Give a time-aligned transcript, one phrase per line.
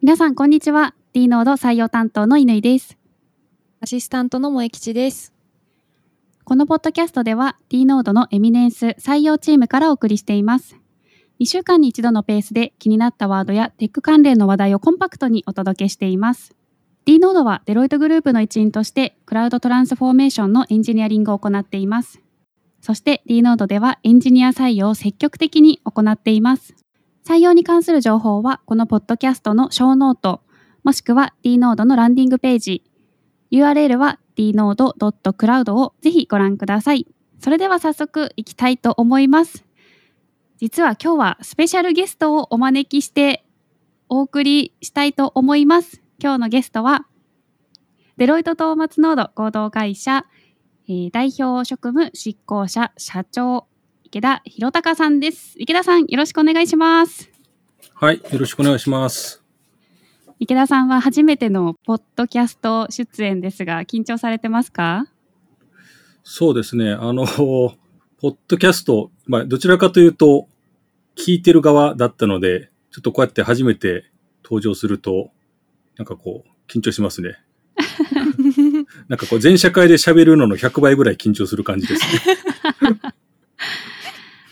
[0.00, 0.94] 皆さん、こんにちは。
[1.12, 2.96] D ノード採用担当の乾です。
[3.80, 5.32] アシスタントの萌吉です。
[6.44, 10.76] このポッドキャストでは D ノードのエミネンス採用チームからお送りしています。
[11.40, 16.54] 2週間に一度のペースで気になったワードやテック関連の話題をコンパクトにお届けしています。
[17.04, 22.20] D ノードはデロイトグループの一員としてクラウドトランスフォーメーションのエンジニアリングを行っています。
[22.80, 26.76] そして D ノードではエンジニア採用を積極的に行っています。
[27.28, 30.40] 採用に関する情報はこのポッドキャストのショーノート、
[30.82, 32.82] もしくは D.Node のランディングページ、
[33.50, 37.06] URL は dnode.cloud をぜひご覧ください。
[37.38, 39.66] それでは早速いきたいと思います。
[40.56, 43.44] 実は今日はスペシャルゲストをお招きして
[44.08, 46.00] お送りしたいと思います。
[46.18, 47.08] 今日のゲストは、
[48.16, 50.24] デロイトトーマツノード合同会社、
[50.88, 53.66] えー、代表職務執行者社長、
[54.10, 55.54] 池田博隆さんです。
[55.58, 57.28] 池田さん、よろしくお願いします。
[57.92, 59.42] はい、よろしくお願いします。
[60.38, 65.04] 池田さんは初めてのポッドキャスト出演ですが、緊張されてますか？
[66.24, 66.92] そうですね。
[66.92, 67.76] あの、ポ
[68.28, 70.48] ッドキャスト、まあ、どちらかというと、
[71.14, 74.10] 聞いてる側だったので、ちょっとこうやって初めて
[74.42, 75.32] 登場すると、
[75.98, 77.36] なんかこう、緊張しますね。
[79.08, 82.38] なんかこう、全社会で喋るのの100倍ぐらい緊張する感じですね。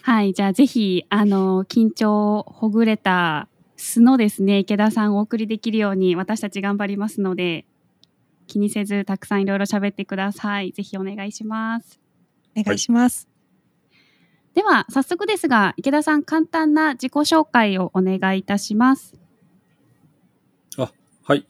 [0.07, 0.35] はい。
[0.35, 7.67] じゃあ、ぜひ、あの、緊張ほぐれた素のですね、池田さんをお送りできるように、私たち頑張りますので、
[8.47, 10.71] 気にせず、たくさんいろいろ喋ってください。
[10.71, 11.99] ぜひお願いします。
[12.57, 13.29] お願いします。
[14.55, 19.19] では、早速ですが、池田さん、簡単な自己紹介をお願いいたします。
[21.25, 21.45] はい。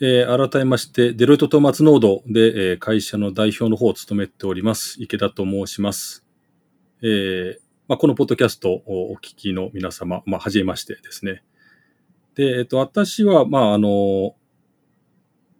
[0.00, 6.24] えー、改めまして、デロイトトーマツノードで、えー、会社の代表の方を務めております、池田と申します。
[7.02, 11.44] えー、まあ、このポッドキャストをお聞きの皆様、まあ、はじめましてですね。
[12.34, 14.34] で、えっと、私は、まあ、あの、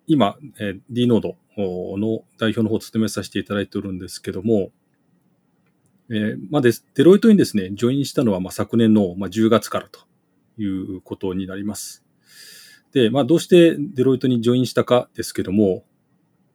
[0.09, 4.71] 今、えー、D ノードの代表の方を務めさせていただいておるんですけども、
[6.11, 10.00] えー、まあです、デロイトにですね、ジョインしたのは、まあ、昨年の、まあ、10月からと
[10.61, 12.05] いうことになります。
[12.93, 15.84] で、まあ、どうしてデロイトにジョインしたかですけども、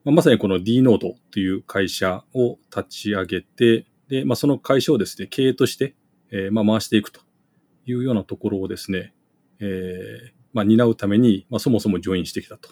[0.03, 5.95] まあ、まさにこの D ノードという会社を立ち上げて、で、まあ、その会社をですね、経営として、
[6.31, 7.21] えー、まあ、回していくと
[7.85, 9.13] いうようなところをですね、
[9.61, 12.71] えー、まあ、担うために、まあ、そもそもジョインしてきたと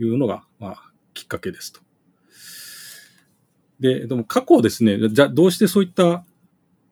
[0.00, 1.80] いうのが、まあ、きっかけですと。
[3.78, 6.24] で、でも過去ですね、じゃどうしてそういった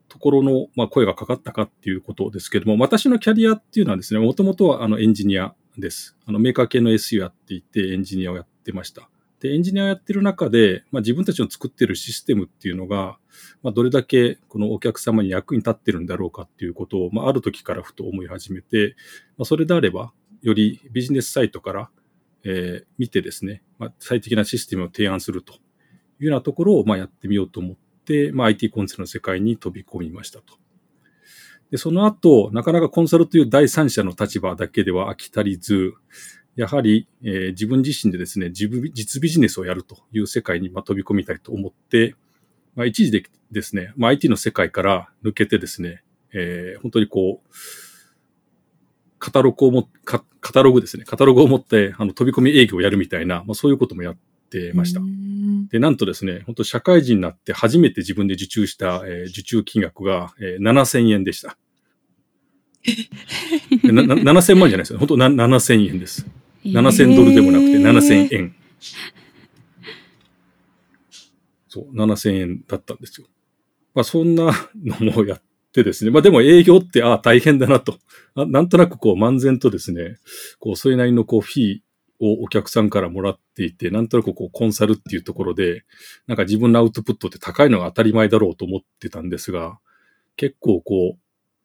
[0.09, 6.17] ところの、まあ、声がかかったかっていうことですけども、私のキャリアっていうのはですね、もともとはあのエンジニアです。
[6.27, 9.11] あのメーカー系の SU やっていて、エンジニアをやってました。
[9.41, 13.19] で、エンジニアをやってる中で、まあ、自分たちの作ってるシステムっていうのが、
[13.63, 18.97] まあ、どれだけこのお客様に役に立ってるんだろうかっていうことを、まあ、ある時からふと思い始めて、
[19.39, 20.13] まあ、それであれば、
[20.43, 21.91] よりビジネスサイトから、
[22.45, 25.57] えー、見てですね、まあ、最適なシステムを提案するとい
[26.21, 30.61] うようなところを、まあ、やってみようと思って、まあ、IT コンサルの世界に飛び込みましたと。
[31.71, 35.95] で、その後、なかなかコンサルという第三者の立場だけでは飽き足りず、
[36.61, 42.15] やはり、えー、自分自身でですね、自分、実ビジネスをやるという世界に、まあ、飛び込みたいと思って、
[42.75, 46.03] まあ、一時でですね、まあ、IT の世界から抜けてですね、
[46.35, 47.49] えー、本当にこう、
[49.19, 50.23] カタログをも、カ
[50.53, 54.17] タログですね、カタログを持って、あの、飛び込み営業をやるみたいな、まあ、そういうこともやっ
[54.51, 55.01] てました。
[55.71, 61.57] で、なんとですね、本当社会人になって初めて自分で受注した、えー、受注金額が、えー、7000円でした。
[63.83, 64.99] 7000万じゃないですよ。
[64.99, 66.27] 本当な7000円です。
[66.65, 68.55] 7000ドルでもなくて7000円。
[71.69, 73.27] そう、7000円だったんですよ。
[73.95, 76.11] まあそんなのもやってですね。
[76.11, 77.99] まあでも営業って、ああ、大変だなと。
[78.35, 80.17] なんとなくこう漫然とですね、
[80.59, 81.81] こうそれなりのこうフィー
[82.21, 85.85] をお客さんからもらっていて、なんとなくこうコンサルっていうところで、
[86.27, 89.79] なんか自分のアウトプットって高いのが当たり前だろうと思ってたんですが、
[90.37, 91.19] 結構こう、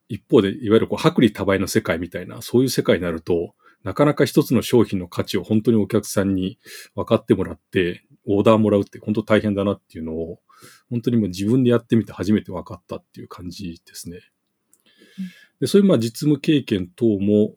[0.08, 6.58] 一方でいわゆるこう薄利多売の世界みたいな、そういう世界になると、なかなか一つの商品の価値を本当にお客さんに
[6.96, 10.40] 分かってもらって、オーダーもらうって本当大変だなっていうのを、
[10.90, 14.22] 本当にもう自分でやってみて初めて分かったっていう感じですね。
[15.62, 17.54] でそういうまあ実務経験等も、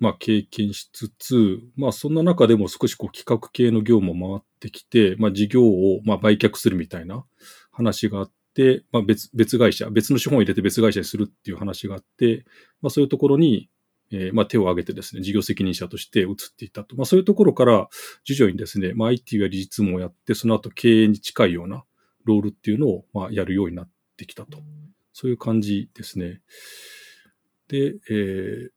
[0.00, 7.24] まあ経験しつつ、まあそんな中でも少しこう企画系の業務も回ってきて、まあ事業をまあ売却するみたいな
[7.70, 12.44] 話があって、まあ別、別会社、別の資本を入れて別会社にするっていう話があって、
[12.82, 13.70] まあそういうところに、
[14.16, 16.94] えー、まあ、手を挙げてですね、事業責任者として移っていたと。
[16.94, 17.88] まあ、そういうところから、
[18.22, 21.84] 徐々にですね、まあ、IT や理事務をやって、その後経営に近いような
[22.24, 24.58] ロールっていうのを、まあ、やるようになってきたと。
[25.12, 26.42] そういう感じですね。
[27.66, 28.68] で、えー、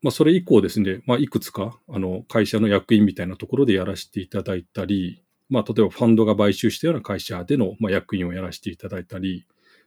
[0.00, 9.44] まあ、それ以降ですね、まあ、いくつか、あの、会社の役員みたいなところでやらせていただいたり、まあ、例えばファンドが買収したような会社での、まあ、役員をやらせていただいたり、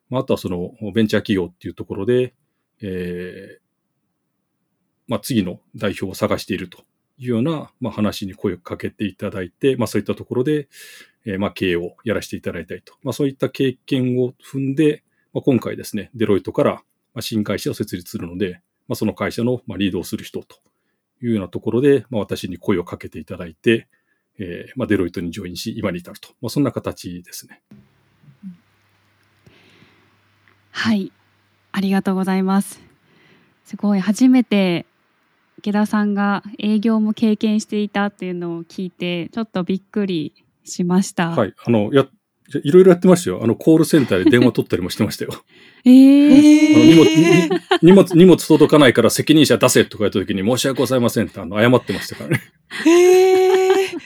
[0.09, 2.35] まあ、あとはその、ベンチャー企業っていうところで、
[2.81, 3.64] えー、
[5.07, 6.79] まあ、次の代表を探していると
[7.17, 10.67] いうような、まあ、話に声をかけていただいて、まあ、そういったところで、
[11.25, 12.93] えー、まあ、経営をやらせていただいたりと。
[13.03, 15.03] まあ、そういった経験を踏んで、
[15.33, 16.83] まあ、今回ですね、デロイトから
[17.19, 20.57] 新会社を設立するので、まあ、その会社のリードをする人と
[21.21, 23.87] いうようなところで、まあ、私に声をかけていただいて、
[24.37, 27.61] えーまあ、デロイトにジョインし、今に至ると、まあ、そんな形ですね。
[30.71, 31.11] はい、
[31.71, 32.81] ありがとうございます。
[33.65, 34.85] すごい初めて
[35.65, 41.31] 池田さんが営業も経験していたっていうのを聞いてちょっとびっくりしました。
[41.31, 42.05] はい、あのや
[42.63, 43.39] いろいろやってましたよ。
[43.43, 45.31] あの、コールセンターで電話取ったりもしてましたよ。
[45.83, 52.41] えー、荷物、荷物、荷物届かないから責任者出せとか言った時に申し訳ございませんってあの謝ってましたからね。
[52.85, 53.99] えー、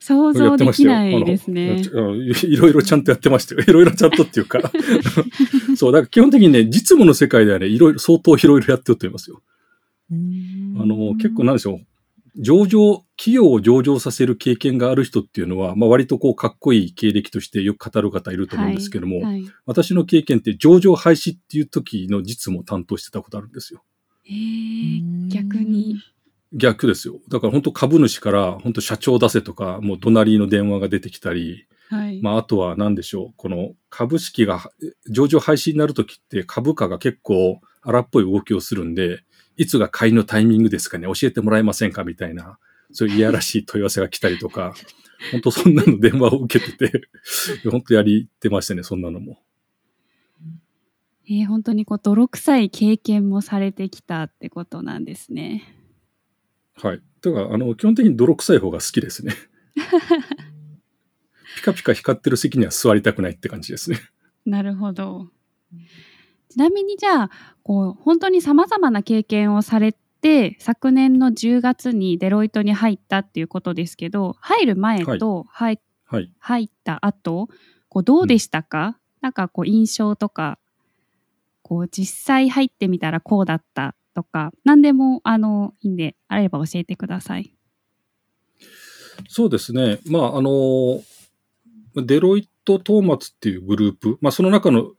[0.00, 1.80] 想像できないですね。
[1.80, 3.60] いろいろちゃんとやってましたよ。
[3.60, 4.72] いろいろちゃんとっていうか。
[5.78, 9.40] そう、だから基本的にね、実務の世界ではね、いろいろ相当いろいろやってると思いますよ。
[10.10, 11.86] あの、結構なんでしょう。
[12.36, 23.82] 上場、企業を上場させる経験がある人っていうのは、まあ、割とこうかっこいい経歴としてよく語る方いると思うんですけども、はいはい、私の経験って上場廃止っていう時の実務を担当してたことあるんですよ。
[24.22, 26.00] へえ、逆に。
[26.52, 27.20] 逆ですよ。
[27.28, 33.34] だから本当株主から本当社長出せとか、もう隣の電話が出てきたり、はい、まああとは何でしょう。
[33.36, 34.70] この株式が
[35.08, 39.22] 上場廃止になるときって株価が結構荒っぽい動きをするんで、
[39.60, 42.02] いつが買いのタイミングですかね、教えてもらえませんか？
[42.02, 42.58] みたいな、
[42.92, 44.72] そういういやらしい問い合わせが来たりとか、
[45.32, 47.08] 本当そんなの電話を受けてて、
[47.70, 49.38] 本当やりてましたね、そんなのも。
[51.26, 55.76] えー、本当にこう泥臭い経験もされてきたってことなんですね。
[56.76, 57.02] はい。
[57.20, 59.34] だから、あの、基本的に泥臭い方が好きですね。
[61.56, 63.98] ピカピカ光ってる席には座りたくないって感じですね。
[64.46, 65.30] なるほど。
[66.50, 67.30] ちなみにじゃあ
[67.62, 77.48] こう本当にさまざまな経験をされて昨年の10月にデロイトに入ったっていうことですけど入る前と入,、はい、入った後
[77.88, 80.58] こうどうでしたか、うん、なんかこう印象とか
[81.62, 87.54] こう実際入ってみたらこうだったとか何でもあのいいんであれば教えてください。
[89.28, 89.98] そうですね。
[90.06, 91.00] まああの
[91.94, 94.92] デロイト・トーマツっていうグループ、まあ、その中の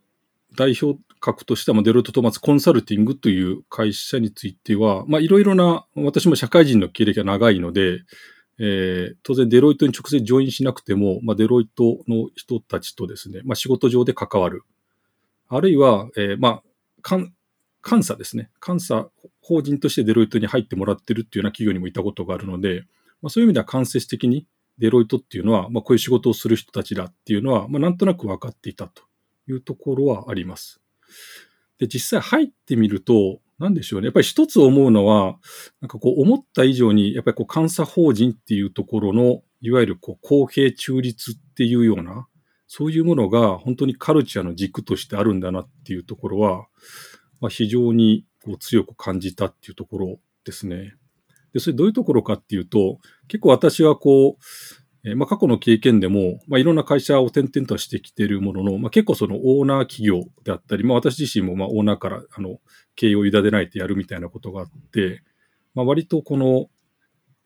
[0.56, 8.01] 代表格としては、デロイト・トーマツコンサルティングという会社については、まあ、いろいろな、私も社会人の経歴が長いので、
[8.59, 14.63] えー、当然デロイトに直接ジョインしなくても、まあ、デロイトの人たちとですね、まあ、仕事上で関わる。
[15.47, 16.62] あるいは、えー、ま
[17.09, 17.18] あ、
[17.88, 18.50] 監査ですね。
[18.65, 19.09] 監査
[19.41, 22.83] 法人としてデロイトに入ってもらってるっていうような企業にもいたことがあるので、
[23.21, 24.47] まあ、そういう意味では間接的に
[24.77, 29.03] デロイトっていうのは、まあ、こういう仕事をする人たちだっていうのは、まあ、なんとなく分かっていたと
[29.47, 30.81] いうところはあります。
[31.79, 34.05] で、実際入ってみると、なんでしょうね。
[34.05, 35.37] やっぱり一つ思うのは、
[35.81, 42.27] なんかこう思った以上に、やっぱりこう監査法人っていうところの、いわゆるこう公平中立っていうような、
[42.67, 46.67] そういうものが本当にカルチャーの軸としてあるんだなっていうところは、
[47.39, 50.95] まあ、非常にこう強く感じたっていうところですね。
[51.53, 54.43] で、それどういうところかっていうと、結構私はこう、
[55.03, 62.60] えー、まあ、過去の経験でも、まあ、いろんな会社を転々としてきているものの、まあ、結構そのオーナー企業であったり、まあ、私自身もまあオーナーからあの
[62.96, 65.24] 経営を委ねないとやるみたいなことがあって、
[65.74, 66.67] まあ、割とこの、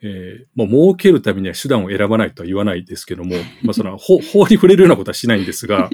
[0.02, 5.90] えー、まあ、儲けるためには手段を選ばないとは言わないですけども、まあ、その法 法に触れるようなことはしないんですが、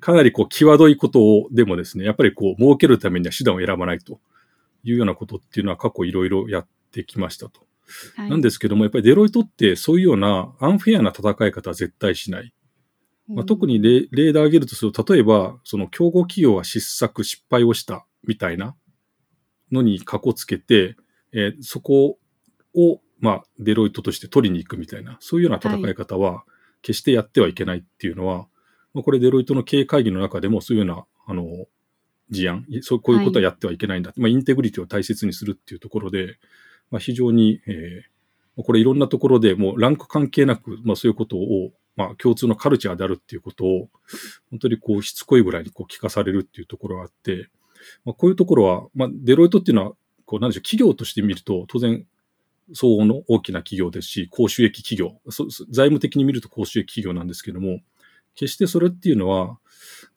[0.00, 4.20] かなりこう、際どいことを、でもですね、やっぱりこう、儲けるためには手段を選ばないと
[4.82, 7.63] いうようなことっていうのは過去いろいろやってきましたと。
[8.16, 12.52] なんですけども、やっぱりデロイトってそういうようなアンフェアな戦い方は絶対しない。
[13.28, 18.76] まあ、特に例例で挙げるとすると、例えば、その競合企業は失策、失敗をしたみたいな
[19.72, 20.96] のにかこつけて、
[21.32, 22.18] えー、そこ
[22.74, 26.44] を、まあ、デロイトとして取りに行くみたいな、そういうような戦い方は、
[26.82, 28.46] 決してやってはいけないっていうのは、はい、
[28.94, 31.66] まあ、これデロイトの経営会議の中でもそういうような、あの、
[32.30, 36.36] 事案、そうこういうことはやってはいけないんだ、はい、まあ、インテグリティを大切にするっていうところで、
[36.90, 43.88] まあ、非常に、えー、これいろんなところでもうランク関係なく、まあ、そういうことを、まあ、共通のカルチャーであるっていうことを、
[44.50, 47.48] 本当にこう、しつこいぐらいにこう聞かされるっていうところがあって、
[48.04, 49.92] まあ、こういうところは、まあ、デロイトっていうのは、
[50.24, 52.06] こう、なんでしょう、企業として見ると、当然、
[52.72, 55.20] 相応の大きな企業ですし、高収益企業、
[55.70, 57.80] 財務的に見ると高収益企業なんですけども、
[58.34, 59.58] 決してそれっていうのは、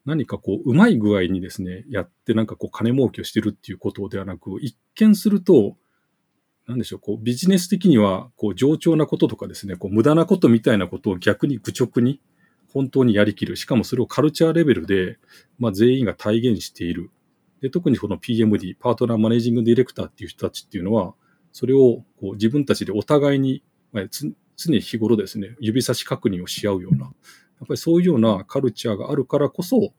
[0.05, 5.75] 何かこう、うまい具合にですね、やってなんかこう、金儲けをしてるっていうことではなく、一見すると、
[6.67, 12.19] なんでしょう、こう、ビジネス的には、こう、冗長なこととかですね、こう、無駄なことみたいなことを逆に愚直に、
[12.74, 13.55] 本当にやりきる。
[13.55, 15.17] しかもそれをカルチャーレベルで、
[15.57, 17.09] まあ、全員が体現している。
[17.62, 21.15] で、特にこの PMD、パートナーマネージングディレクターっていう人たちっていうのは、
[21.53, 24.29] それをこう自分たちでお互いに、まあ、常
[24.74, 27.12] 日頃ですね、指差し確認をし合うような、や
[27.63, 29.93] っぱりそういうようなカルチャーがあるからこそ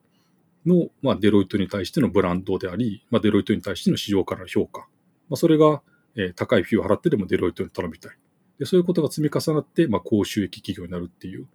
[0.65, 4.81] の、まあ、デロイトに対してのブランドであり、まあ、デロイトに対しての市場からの評価。
[5.29, 5.81] まあ、それが、
[6.19, 8.11] え、高いフィーを払ってでもデロイトに頼みたい。
[8.59, 11.47] でそういうことが積み重なって、まあ、高収益企業になるっていう。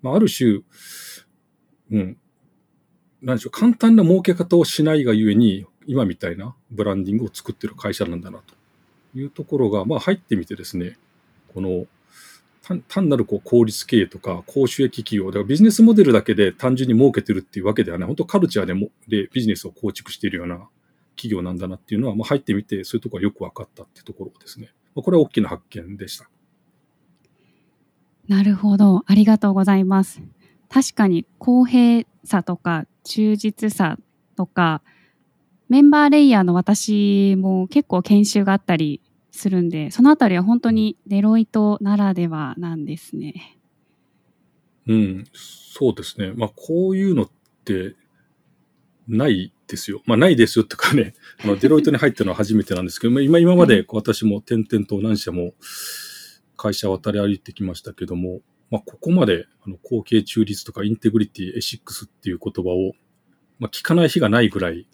[0.00, 0.60] まあ、ある種、
[1.90, 2.16] うん、
[3.20, 8.54] なんでしょう、簡単な儲け方をしないがゆえに、今みたいなブランディングを作ってる会社なんだなと
[9.18, 10.96] いうところが、まあ入ってみてですね、
[11.52, 11.86] この
[12.88, 20.68] 単なるこう効率経営とか高収益企業、だからビジネスモデルだけで単純に儲けてるっていうわけではない、本当カルチャーでもでビジネスを構築しているような
[21.16, 24.70] 企業なんだなっていうのは、まあ、入ってみてそういうところがよく分かったっていうところですね。
[24.94, 26.28] まあ、これは大きな発見でした。
[28.28, 29.02] なるほど。
[29.06, 30.22] ありがとうございます。
[30.68, 33.98] 確かに公平さとか忠実さ
[34.36, 34.82] とか
[35.68, 39.00] メンバーレイヤーの私も結構研修があったり
[39.30, 43.58] するんで、そのあたりは本当にデロイトならではなんですね。
[44.86, 46.32] うん、そうですね。
[46.34, 47.30] まあ、こういうのっ
[47.64, 47.94] て
[49.08, 50.02] ないですよ。
[50.06, 55.54] まあ、ないですよっていうかね、あのデロイトに入ったのは初めてなんですけど、今今まで私も点々と何社も
[56.56, 58.40] 会社渡り歩いてきましたけども、
[58.70, 62.92] まあ、ここまであの公正中立とか integrity、ethics っていう言葉を、
[63.58, 64.86] まあ、聞かない日がないぐらい、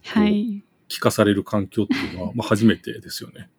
[0.89, 3.51] 聞かされる環境っていうのは、まあ、初めてですよね。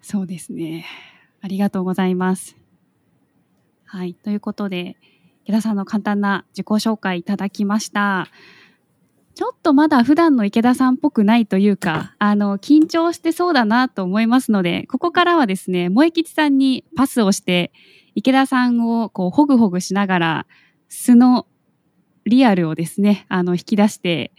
[0.00, 0.86] そうですね。
[1.40, 2.56] ありがとうございます。
[3.84, 4.14] はい。
[4.14, 4.96] ということで、
[5.44, 8.28] 池田さんの簡単な自己紹介いただきました。
[9.38, 17.70] ちょっとまだ普段の池田さんっぽくないというか、 あの、緊張してそうだなと思いますので、ここからはですね、萌吉さんにパスをして、
[18.16, 20.46] 池田さんをこう、ほぐほぐしながら、
[20.88, 21.46] 素の
[22.26, 24.32] リアルをですね、あの、引き出して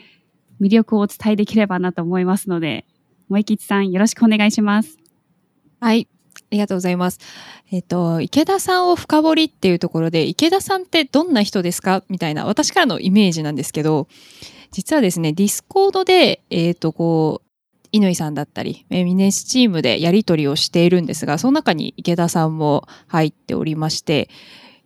[0.59, 2.85] 魅力をお伝えできればなと思いますので、
[3.29, 4.97] 萌吉さんよろしくお願いします。
[5.79, 6.09] はい。
[6.35, 7.21] ありがとうございます。
[7.71, 12.03] えっ、と、池田さんを深掘りっていうところで、池田さんってどんな人ですか？
[12.09, 14.09] みたいな、私からのイメージなんですけど、
[14.71, 17.49] 実はですね、 Discord で、えっ、と、こう、
[17.91, 24.29] 乾さんだったり、 Eminence チームでやり取りをしているんですが、その中に池田さんも入っておりまして、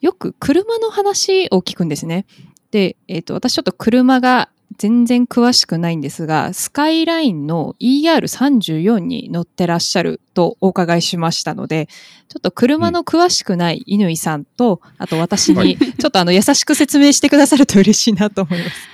[0.01, 2.25] よく車の話を聞くんですね。
[2.71, 11.87] で、えっ、ー、と、私ちょっと車が全然詳しくないんですが、スカイラインの ER34 に乗ってらっしゃるとお伺いしましたので、
[12.29, 18.92] ちょっと車の詳しくない乾さんと、あと私に、ちょっとあの優しく説明してくださると嬉しいなと思います。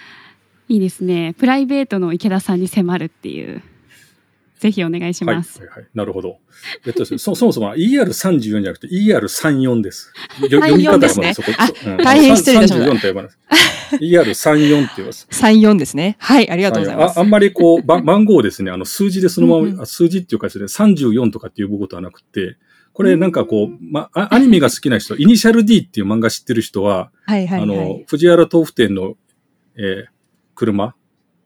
[0.70, 1.34] いいですね。
[1.38, 3.62] プライベートの池田さんに迫るっていう。
[4.60, 5.60] ぜひお願いします。
[5.60, 6.38] はい、はい、はい、なるほど。
[6.86, 10.14] えっと、そそもそも ER34 じゃなくて ER34 です。
[10.42, 11.52] 読み方がまだそこ、
[11.86, 12.92] うん、大変失礼しました。
[12.92, 13.40] 34と呼ばれます。
[13.96, 15.28] ER34 って言います。
[15.32, 16.18] 34ですね。
[16.20, 17.18] はい、ありがとうございます。
[17.18, 22.58] ああんまりこう、 番号ですね、あの、数字でそのまま、うんうん、数字っていうかですね、34とかって呼ぶことはなくて、
[22.92, 29.16] これなんかこう、ま、アニメが好きな人、イニシャル D っていう漫画知ってる人は、はいはい、はい、あの、藤原豆腐店の、
[29.78, 30.19] えー、
[30.60, 30.94] 車、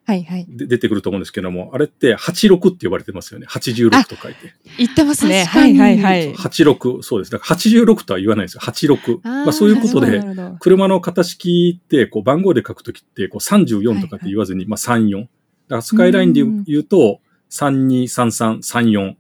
[0.05, 0.45] はいはい。
[0.49, 3.45] で出てくると思うんですけども、あれって86って呼ばれてますよね。
[3.47, 4.53] 86と書いて。
[4.77, 5.45] 言ってますね。
[5.45, 6.33] はいはいはい。
[6.33, 7.31] 86、そうです。
[7.31, 8.61] だから86とは言わないですよ。
[8.61, 9.19] 86。
[9.23, 10.21] あまあそういうことで、
[10.59, 15.21] 車の型式って、こう番号で書くときって、こう34とかって言わずに、はいはい、まあ34。
[15.21, 19.15] だからスカイラインで言うと、323334。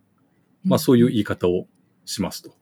[0.65, 1.67] まあそういう言い方を
[2.03, 2.55] しますと。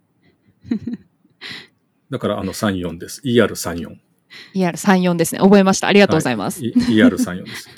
[2.11, 3.21] だからあの34です。
[3.25, 4.10] ER34。
[4.55, 5.39] ER34 ですね。
[5.39, 5.87] 覚えました。
[5.87, 6.61] ありがとうございます。
[6.61, 7.69] はい、ER34 です。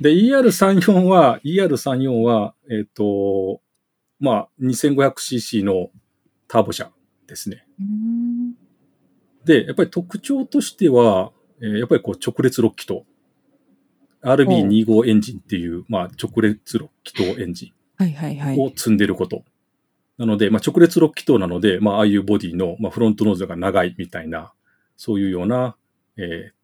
[0.00, 3.60] で、ER34 は、ER34 は、えっ、ー、と、
[4.18, 5.90] まあ、2500cc の
[6.48, 6.90] ターボ車
[7.26, 7.66] ですね。
[9.44, 13.02] で、やっぱり特徴としては、えー、やっぱりこう直列6気筒。
[14.22, 19.44] RB25 エンジンっていう、まあ、直列6気筒エンジンを積んでること。
[20.18, 24.52] なので、まあ、直列6気筒なので、まあ、ああいうボディの、まあ、フロントノーズが長いみたいな、
[24.96, 25.76] そういうような、
[26.16, 26.56] えー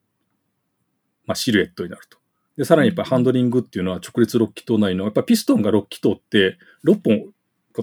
[1.26, 2.18] まあ、シルエットになると。
[2.56, 7.32] で、さらにやっぱりハンドリングっていうのは直列6気筒内の、やっぱピストンが6気筒って6本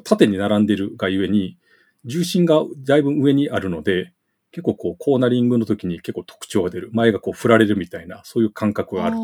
[0.04, 1.58] 縦に並んでるがゆえに、
[2.06, 4.14] 重心がだいぶ上にあるので、
[4.52, 6.90] 結構こうコーナリングの時に結構特徴が出る。
[6.94, 9.16] 前がこう振られるみたいな、そういう感覚がある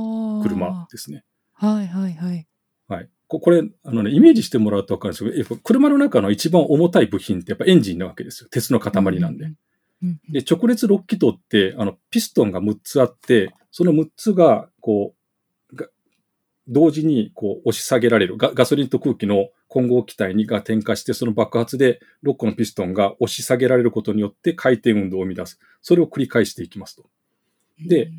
[0.43, 1.23] 車ですね。
[1.53, 2.47] はいはいはい。
[2.87, 3.09] はい。
[3.27, 8.49] これ、あのね、イメージしてもらうとわかるんですけど、やっぱ車の中の一番重たい部品ってやっぱエンジンなわけですよ。
[8.51, 9.45] 鉄の塊なんで。
[9.45, 9.55] うん
[10.05, 15.25] うん、で、直列6気筒って、あの、ピストンが6つあって、その6つが、こう、
[16.67, 18.51] 同時にこう押し下げられるガ。
[18.51, 25.59] ガソリンと空気の混合気体にが点火して、その爆発で6個のピストンが押し下げられることによって回転運動を生み出す。
[25.81, 27.03] それを繰り返していきますと。
[27.79, 28.09] で、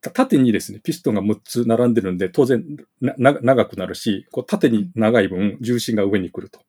[0.00, 2.64] 縦にですね、ピストンが6つ並んでるんで、当然
[3.00, 6.60] 長くなるし、こう縦に長い分、重心が上に来ると。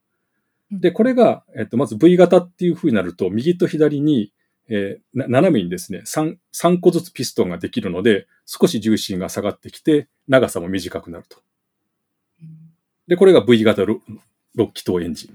[0.72, 4.32] で、これが、えっと、まず V 型っていう風になると、右と左に、
[4.74, 11.40] えー、斜めにですね3、3個ずつピストンができるので、少し重心が下がってきて、長さも短くなると。
[13.08, 14.00] で、これが V 型6
[14.74, 15.34] 気筒エンジン。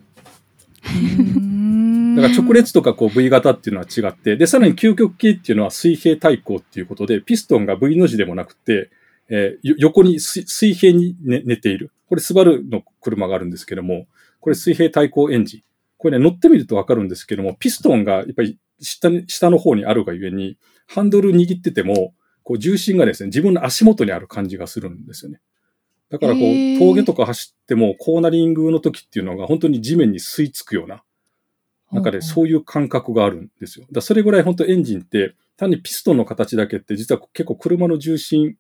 [2.17, 8.91] だから直列とかこう V 型っていうのは違って、で、さらに究極系っていうのは水平対向っていうことで、ピストンが V の字でもなくて、
[9.29, 11.91] えー、横に水平に寝寝ている。
[12.09, 14.07] これスバルの車があるんですけども、
[14.41, 15.63] これ水平対向エンジン。
[16.07, 25.41] これね、乗ってみるとわかるんですけども、ピストンがやっぱり下に、下の方にあるがゆえに、ハンドル握ってても、こう重心がですね、自分の足元にある感じがするんですよね。
[26.09, 31.03] だからこう、峠とか走っても、コーナリングの時っていうのが本当に地面に吸い付くような、
[31.91, 33.87] なんかね、そういう感覚があるんですよ。
[33.91, 38.55] だそれぐらい本当エンジンって、単にピストンの形だけって、実は結構車の重心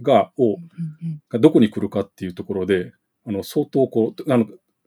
[0.00, 0.58] が、を、
[1.28, 2.92] がどこに来るかっていうところで、
[3.26, 4.46] あの、相当こう、あの、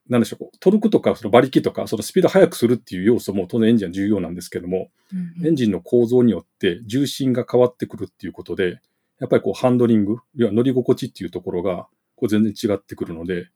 [0.10, 8.80] なんでしょう、トルクとか、その馬力とか、そのスピード速くするっていう要素も当然エンジンは重要なんですけども、うんうん、エンジンの構造によって重心が変わってくるっていうことで、
[9.20, 13.50] やっぱりこうハンドリング、要は乗り心地っていうところが、こう全然違ってくるので、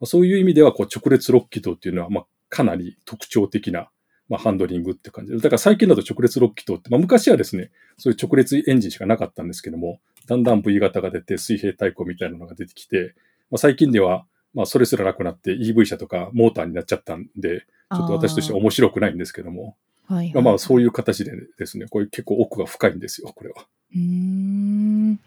[0.00, 3.88] まあ、そういう意味では、こう直列6気筒っていうのは、まあ、かなり特徴的な、
[4.28, 5.38] まあ、ハンドリングって感じで。
[5.38, 13.14] だから最近だと直列6気筒って、まあ、昔はですね、そういう直列エンジンしかなかったんですけども、だんだん V 型が出て、水平対向みたいなのが出てきて、
[13.50, 19.76] まあ、最近では、まあ、それすらなくなって EV 車とかモーターになっちゃったんで、ちょっと私としては面白くないんですけども、
[20.08, 23.66] はいはい、まあ、そういう形でですね、これ結構奥が深いんですよ、これは。
[23.94, 25.20] うん。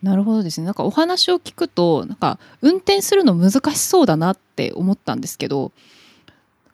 [0.00, 0.64] なるほどですね。
[0.64, 5.72] なんかお話を聞くと、なんか運転するの難しそうだなって思ったんですけど、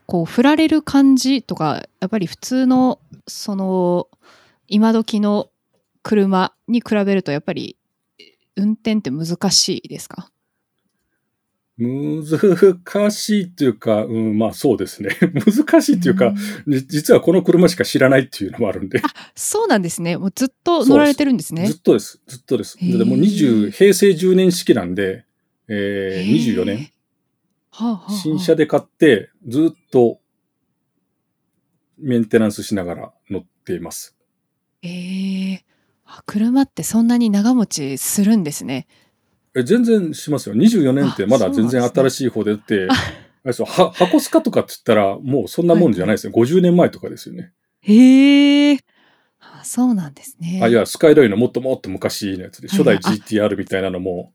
[0.07, 4.09] こう振られる感じとか、やっぱり普通のその
[4.69, 5.49] 今時の
[6.03, 7.79] 車に比べるとやっぱり
[8.57, 10.31] 運転って難しいですか？
[11.77, 15.11] 難しいっていうか、うん、まあそうですね。
[15.45, 16.33] 難しいっていうか、
[16.67, 19.01] うん、実はこの車しか知らないっていうのもあるんで。
[19.03, 20.17] あ、そうなんですね。
[20.17, 21.67] もうずっと乗られてるんですね。
[21.67, 22.21] ずっとです。
[22.29, 22.79] ずっとです。
[22.79, 25.25] でも20、平成10年式なんで、
[25.67, 26.91] えー、24年。
[27.71, 30.21] はあはあ、新車で買って、ずっと
[31.99, 34.17] メンテナンスしながら乗っています。
[34.83, 34.89] え
[35.55, 38.87] えー、車ってそんなに長持ちするんですね。
[39.55, 40.55] え、全然しますよ。
[40.55, 42.89] 24年ってまだ全然新しい方でって、
[43.45, 46.33] あれそう、は、箱スカとかって言ったら、もうそんなもんじゃないですよ。
[46.33, 47.53] はい、50年前とかですよね。
[47.81, 48.79] へえ。
[49.41, 50.61] あ、そうなんですね。
[50.63, 54.33] あ、いや、スカイラインのもっともっと昔のやつで、初代 GTR みたいなのも、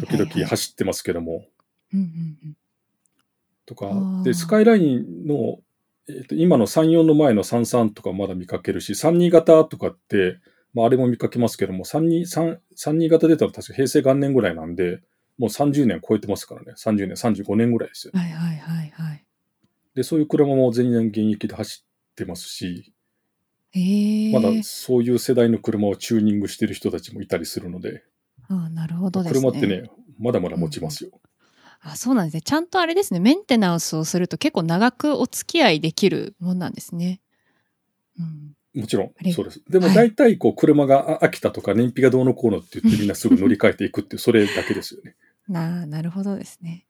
[0.00, 1.46] 時々走ってますけども。
[3.66, 5.58] とか、で、スカイラインの、
[6.08, 10.38] えっ、ー、と、今の34の前の33とかまだ見かけるし、32型とかって、
[10.74, 15.00] まあ、あれも見かけますけども、32、3、型出たの確か平成元年ぐらいなんで、
[15.38, 16.74] もう30年超えてますからね。
[16.76, 19.24] 30年、35年ぐらいですよ、はいはいはいはい。
[19.94, 22.92] で、そういう車も全然現役で走ってますし、
[24.32, 28.04] まだそういう世代の車をチューニングしてる人たちもいたりするので、
[28.48, 29.40] ああなるほどですね。
[29.40, 31.10] 車ってね、まだまだ持ちますよ。
[31.84, 32.42] うん、あそうなんですね。
[32.42, 37.20] ちゃんとあれですね、メンテナンスをすると結構長くお付き合いできるもんなんですね。
[38.18, 39.62] うん、もちろん、そうです。
[39.68, 45.14] でも大体、こう、車が飽きたとか、燃費がどうのこうのって言ってみんなすぐ乗り換えていくっていう、それだけですよね。
[45.48, 46.86] ななるほどですね。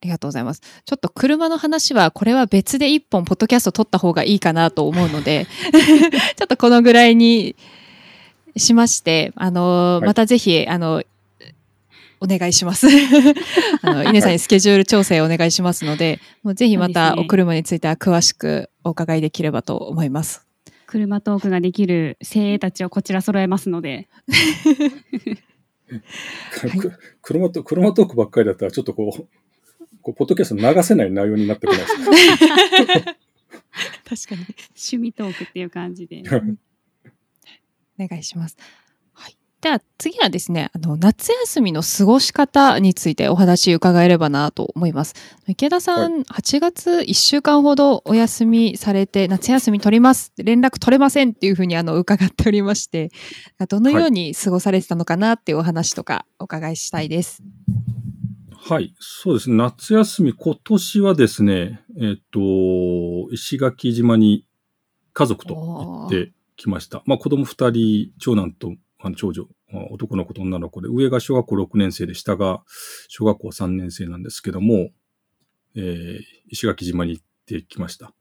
[0.00, 0.60] ありがとうございます。
[0.60, 5.46] ちょっと車の話は、これは別で一本、ポッドキャスト撮った方がいいかなと思うので、
[6.36, 7.56] ちょっとこのぐらいに
[8.56, 11.02] しまして、あの、またぜひ、あの、
[12.20, 12.86] お願いします。
[13.82, 20.47] あの、稲さんにスケジュール調整お願いしますので、もうぜひまたお車については詳しくお伺いできればと思います。
[20.88, 24.08] 車トークができる精鋭たちをこちら揃えますので。
[25.86, 26.70] はい、
[27.20, 29.28] 車と車トークばっかりだったらちょっとこう、
[30.00, 32.06] こうポッドキャスト流せない内容になってこないですね。
[34.08, 34.46] 確かに。
[34.68, 36.22] 趣味トークっていう感じで。
[38.00, 38.56] お願いします。
[39.60, 45.14] では次はですね、あの、夏休みの過ごし方についてお話伺えればなと思います。
[45.48, 53.10] 池田さん、はい、8月1週間ほどお休みされて、夏休み取ります、連絡取れませんっていうふうにあの、伺っておりまして、
[53.68, 57.42] どのように過ごされてたのかなっていうお話とかお伺いしたいです。
[58.52, 59.56] はい、そうですね。
[59.56, 64.44] 夏休み、今年はですね、えっ、と、石垣島に
[65.14, 67.02] 家族と行ってきました。
[67.06, 69.46] まあ子供2人、長男とあの長女
[69.90, 72.62] 男の子と女の子で、上が小学校6年生で、下が
[73.08, 74.90] 小学校3年生なんですけども、
[75.74, 78.14] えー石垣島に行ってきました。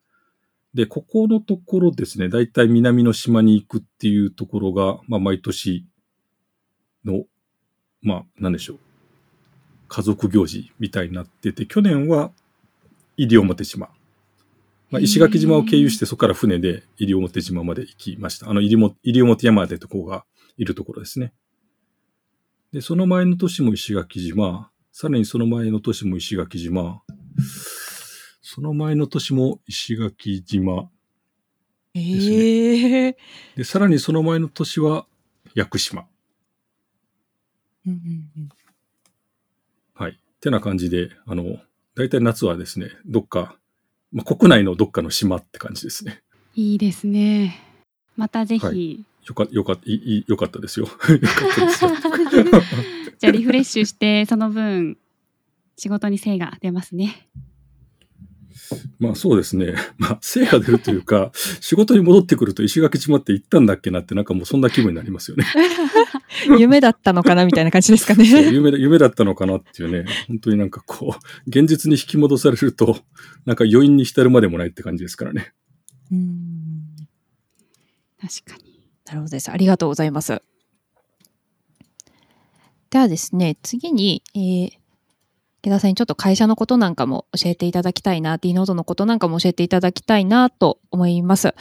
[0.74, 5.86] で、ここのところですね、だいたい南の島に行くっていうところが、まあ、毎年
[7.06, 7.24] の、
[8.02, 8.80] まあ、なんでしょう。
[9.88, 12.32] 家族行事みたいになってて、去年は
[13.18, 13.90] 西表島。
[14.90, 18.50] まあ、石垣島を経由して、そこから船で西表島まで行きました。
[18.50, 20.26] あの、西表山でとこが
[20.58, 21.34] いるところですね。
[22.74, 27.02] で、その前の年も石垣島、さらにその前の年も石垣島、
[28.42, 30.90] その前の年も石垣島、
[31.94, 33.18] ええ
[33.56, 35.08] で、さらにその前の年は
[35.56, 36.08] 屋久島。
[37.86, 38.50] うんうんうん
[39.96, 40.12] はい。
[40.12, 41.58] ってな感じで、あの、
[41.96, 43.58] 大体夏はですね、どっか、
[44.12, 46.22] まあ、国内のどっかの島って感じですね。
[46.54, 47.60] いいですね。
[48.16, 50.86] またぜひ、はいよか、よか、いいよかったですよ。
[50.86, 51.92] よかったですよ。
[53.20, 54.98] じゃあリフレッシュして、その分、
[55.76, 57.30] 仕事に精が出ますね。
[59.00, 59.76] まあそうですね。
[59.98, 65.46] まあ精が出るというか、仕事に戻ってくると石垣島って行ったんだっけなってなんかもうそんな気分になりますよね。
[66.58, 68.52] 夢だったのかなみたいな感じですかね。
[68.52, 70.06] 夢だ夢だったのかなっていうね。
[70.28, 73.00] 本当になんかこう、現実に引き戻されると、
[73.46, 75.54] なんか余韻に浸るまでもないって感じですからね。
[76.12, 76.48] うん
[78.20, 78.67] 確かに。
[79.08, 79.50] なるほどです。
[79.50, 80.42] ありがとうございます。
[82.90, 84.72] ではですね、次に、えー、
[85.62, 91.56] 池田さんにちょっと会社のことなんかも教えていただきたいな、D ノードのことなんかも教えていただきたいなと思います。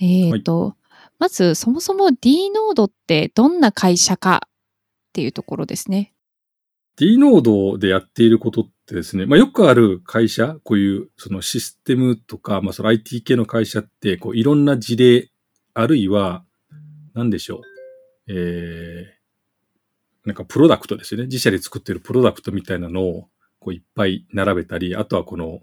[0.00, 0.74] えっ、と、
[1.18, 4.50] まずそもそも D ノードってどんな会社かっ
[5.12, 6.14] ていうところですね。
[6.96, 15.30] D ノードでやっていることってですね、まあよくある会社、こういうそのシステムとか、まあその IT 系の会社って、こういろんな事例、
[15.72, 16.44] あるいは、
[17.14, 17.60] なんでしょう、
[18.28, 21.26] えー、なんかプロダクトですよね。
[21.26, 25.60] 自社で作ってるプロダクトみたいなのをこういっぱい並べたり、あとはこの、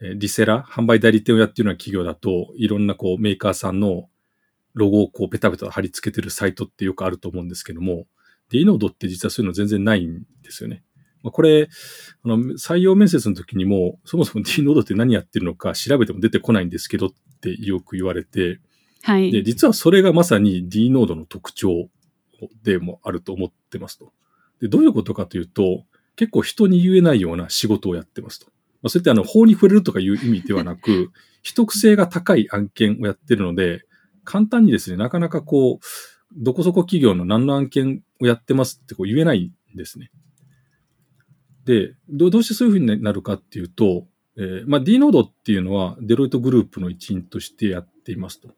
[0.00, 4.08] えーリセラ、販売代理店をやってるような企業だと、いろんなこうメーカーさんの
[4.74, 8.06] ロゴをこうペタペタ貼り付けてるサイトってよくあると思うんですけども、
[8.50, 10.82] D ノードって実はそういうの全然ないんですよね。
[11.22, 11.68] まあ、これ、
[12.22, 18.60] あの、採用面接の時にも、そもそも D ノードって何やってるのか調べても出てこないんですけどってよく言われて、
[19.04, 19.30] はい。
[19.30, 21.90] で、実はそれがまさに D ノードの特徴
[22.62, 24.14] でもあると思ってますと。
[24.62, 25.84] で、どういうことかというと、
[26.16, 28.46] 結構人に言えないような仕事をやってますと。
[28.80, 31.10] まあ、それってあの、法に触れるとかいう意味ではなく、
[31.42, 33.84] 秘匿性が高い案件をやってるので、
[34.24, 35.84] 簡単にですね、なかなかこう、
[36.34, 40.10] どこそこ企業の何の案件をやってますってこう言えないんですね。
[41.66, 48.54] で、どうどうしてそういうふうになるかっていうと、えーまあ、D ノードっていうのはデロイトグループの一員としてやっていますと。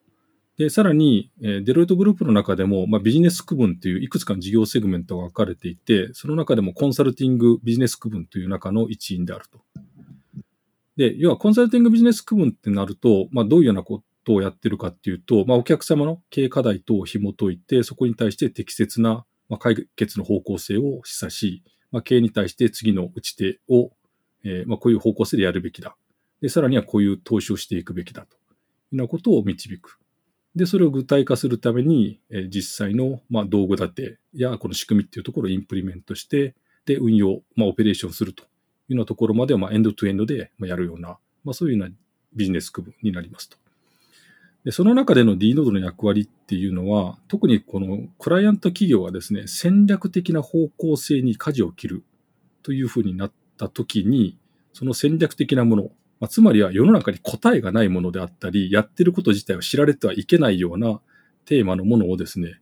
[0.58, 9.60] で、さらに、えデロイトグループの中でも、まあ、ビジネス区分っていういくつかの事業セグメントが分かれていて、その中でもコンサルティングビジネス区分という中の一員であると。
[10.96, 23.90] で、要はコンサルティングビジネス区分ってなると、まあ、どういうようなことをやってるかっていうと、まあ、お客様の経営課題等を紐解いて、そこに対して適切なまあ解決の方向性を示唆し、まあ、経営に対して次の打ち手を、
[24.44, 25.96] えーまあ、こういう方向性でやるべきだ。
[26.40, 28.38] で、さらにはこういう投資をしていくべきだとい
[28.92, 29.98] うようなことを導く。
[30.56, 36.54] で、それを具体化するために、え実際の、ま、道具立てやこの仕組みっていうところをインプリメントして、
[36.86, 38.48] で、運用、まあ、オペレーションするというよ
[38.90, 41.94] うなところまでを、ま、エンドトゥエンドでまやるような、まあ、そういうような
[42.34, 43.58] ビジネス区分になりますと。
[44.64, 52.04] で、その中での D ノードの役割っていうのは、特にこのクライアント企業がですね、戦略的な方向性に舵を切る
[52.62, 54.38] というふうになった時に、
[54.72, 55.90] その戦略的なもの、
[56.20, 61.00] まあ、つまりは世の中に答えがないものであったり、やってること自体を知られてはいけないような
[61.44, 62.61] テーマのものをですね、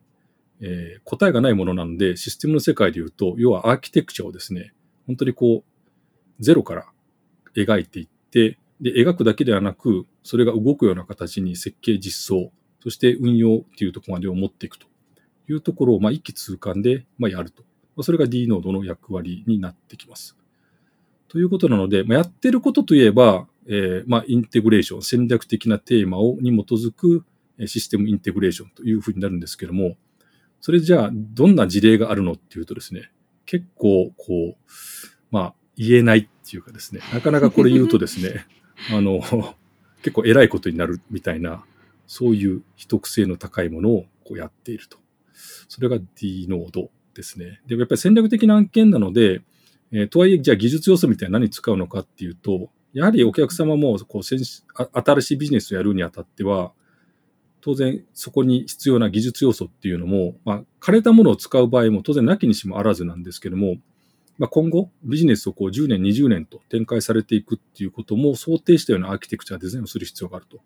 [0.61, 4.73] えー答えがないものなので、システムの世界で言うと、要はアーキテクチャをですね、
[5.07, 6.87] 本当にこう、ゼロから
[7.55, 12.51] 描いていって、で、描くだけではなく、それが動くような形に設計実装、
[12.83, 14.87] そして運用っていうところまでを持っていくと
[15.49, 17.63] いうところを、まあ、一気通貫で、まあ、やると。
[17.95, 20.35] まあ、それが D ノードの役割になってきます。
[21.27, 27.25] ということなので、まあ、やってることといえば、えーまあ、インテグレーション、戦略的なテーマをに基づく
[27.57, 29.95] えーシステムインテグレーションというふうになるんですけども、
[30.61, 33.11] それじゃあ、どんな事例があるのっていうとですね、
[33.45, 34.71] 結構、こう、
[35.31, 38.45] まあ、言えないっていうかですね、なかなかこれ言うとですね、
[38.91, 39.21] あの、
[40.01, 41.63] 結構偉いことになるみたいな、
[42.07, 44.97] そういう秘匿性の高いものをこうやっていると。
[45.67, 47.61] それが D ノードですね。
[47.67, 49.41] で、やっぱり戦略的な案件なので、
[49.91, 54.43] えーとはいえ、じゃあ技術要素みたいな何使うのかっていうと、やはりお客様もこう先
[54.73, 56.71] あ新しいビジネスをやるにあたっては、
[57.61, 63.77] 当然そこに必要な技術要素っていうのも、まあ、枯れたものを使う場合も当然なきにしもあらずなんですけども、
[64.37, 70.59] まあ、今後ビジネスをこう10年、20年と展開されていくっていうことも想定したようなアーキテクチャデザインをする必要があると。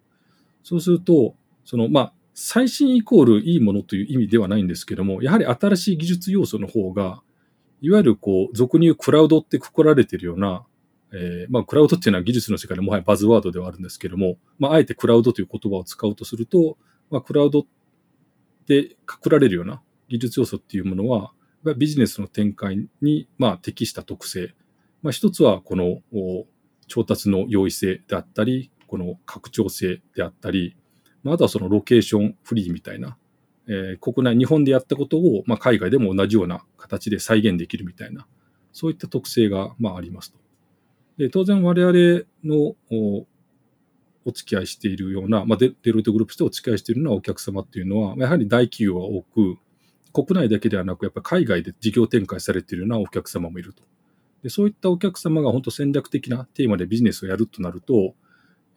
[0.62, 7.22] そうすると、その、まあ、最新イコールいいものという意味ではないんですけども、やはり新しい技術要素の方が、
[7.82, 10.66] いわゆるこう、俗に言うクラウドってくくられているような、
[11.12, 16.78] えー、まあ、クラウドっていうのは技術の世界でもはやバズワードではあるんですけども、まあ、あえてクラウドという言葉を使うとすると、
[17.10, 17.66] まあ、クラウド
[18.68, 21.34] でくくられるような技術要素っていうものは、
[21.78, 24.54] ビジネスの展開に、まあ、適した特性。
[25.02, 26.02] まあ、一つは、この、
[26.88, 30.76] 調達の容易性であったり、この拡張性であったり、
[31.24, 33.18] まあ、あとはそのロケーションフリーみたいな、
[33.72, 38.26] えー、国内、日本でやったことを、まあ、海外でも同じような形で再現できるみたいな、
[38.74, 40.40] そういった特性が、まあ、ありますと。
[41.18, 42.76] で当然我々の
[44.26, 49.58] お付き合いしているような、まあ、デデロイトグループとしてお付き合いしているようなお客様っていうのは、やはり大企業が多く、
[50.14, 53.84] 国内だけではなく、やっぱり海外で事業展開されているようなお客様もいると。
[54.42, 58.16] でそういったお客様が本当戦略的なテーマでビジネスをやるとなると、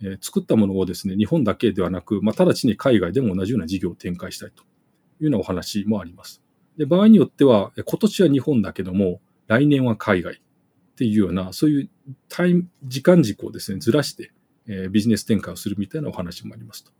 [0.02, 4.64] えー、作ったものをですね、日本だけではなく、まあ、直ちに海外でも同じような事業を展開したいと
[5.20, 6.42] いうようなお話もあります。
[6.77, 10.38] で場合によっては、今年は日本だけども、来年は海外っ
[10.96, 11.90] ていうような、そういう
[12.29, 14.33] タイム、時間軸をですね、ずらして、
[14.66, 16.92] え、ビジネス展開をするみたいなお話もありますと。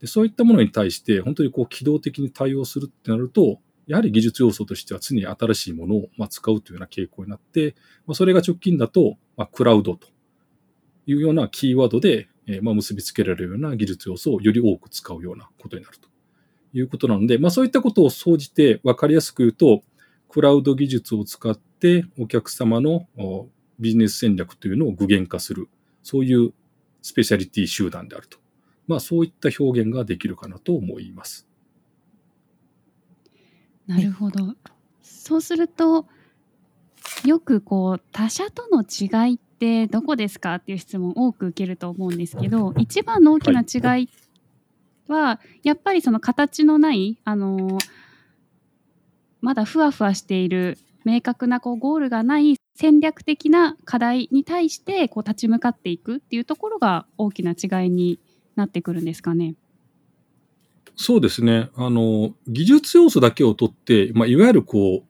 [0.00, 7.74] でそういったものに対して、本当にこう機動的に対応するってなると、やはり技術要素としては常に新しいものをま使うというような傾向になって、
[8.06, 10.06] まあ、それが直近だと、ま、クラウドと
[11.06, 16.09] いうようなキーワードで、えまあ、結びつけられるような技術要素をより多く使うようなことになると
[16.72, 19.82] いうことなので、まあ、そういったことを総じて分かりやすく言うと、
[20.28, 23.08] クラウド技術を使ってお客様の
[23.78, 25.68] ビジネス戦略というのを具現化する、
[26.02, 26.52] そういう
[27.02, 28.38] スペシャリティ集団であると。
[28.86, 31.48] まあそういった表現ができるかなと思います。
[33.86, 34.54] なるほど。
[35.02, 36.06] そうすると、
[37.24, 44.08] よくこう他社との違いってどこですかっていう質問を多く受けると思うんですけど、一番の大きな違いっ
[45.10, 47.78] は、やっぱりその形のない、あの
[49.40, 58.18] まだふわふわしている明確なこうゴールがない戦略的な課題に対してこう立ち向かっていくっていうところが大きな違いに
[58.56, 59.54] なってくるんですかね。
[60.96, 61.70] そうですね。
[61.76, 65.09] あの、技術要素だけを取って、まあ、いわゆるこう、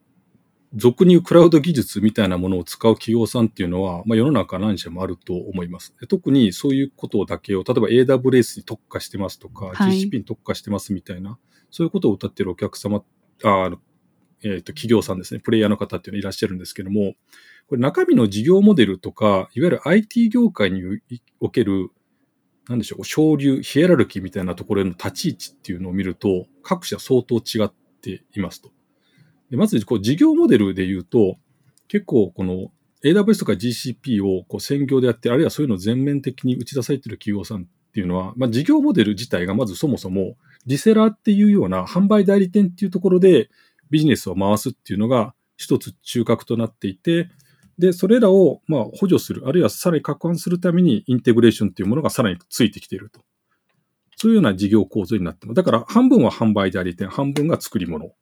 [0.74, 5.94] 俗に言うクラウド技術みたいなものを使う企業さんっていうのは、まあ、世の中何社もあると思います。
[6.08, 11.38] 特にそういうことだけを、例えば AWS に特化してますとか、はい、GCP に特化してますみたいな、
[11.70, 13.02] そういうことを歌ってるお客様、
[13.42, 13.70] あ
[14.42, 17.14] えっ、ー、と、企業さんですね、プレイヤーの方っていうのいらっしゃるんですけども、
[17.66, 20.82] これ中身の事業モデルとか、いわゆる IT 業界に
[21.40, 21.90] おける、
[22.68, 28.70] なんでしょう、昇流、ヒエラルキーみたいなところへの立ち位置っていうのを見ると、各社相当違っていますと。
[29.50, 31.36] でまず、こう、事業モデルで言うと、
[31.88, 32.70] 結構この
[33.04, 40.36] AWS とか GCP をこう専業でやって、あるいはそういうのを全面的に打ち出されている企業さんっていうのは、まあ、事業モデル自体がまずそもそも
[40.66, 43.50] リセラーっていうような販売代理店っていうところで
[43.90, 47.28] ビジネスを回すっていうのが一つ中核となっていて、
[47.78, 53.20] で、それらをまあ補助する、あるいはさらに拡販するためにインテグレーションっていうものがさらについてきていると。
[54.16, 55.56] そういうような事業構造になってます。
[55.56, 58.12] だから半分は販売代理店、半分が作り物。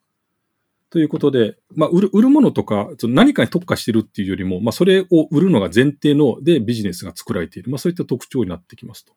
[0.91, 7.71] ということで、まあ、売る、売るものとか、何かに特化してるっていうよりも、まあ、それを売るのが前提のでビジネスが作られている。
[7.71, 9.13] まあ、そういった特徴になってきますと。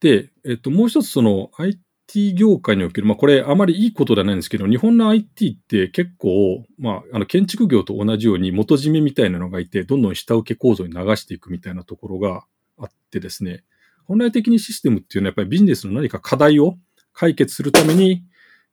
[0.00, 12.44] で、えっと、もう一つその IT 業界における、まあこれあまりいいことではないんですけど、日本の IT って結構、まあ、あの建築業と同じように元締めみたいなのがいて、どんどん下請け構造に流していくみたいなところが
[12.78, 13.64] あってですね、
[14.04, 16.76] 本来的にシステムっていうのはやっぱりビジネスの何か課題を
[17.12, 18.24] 解決するために、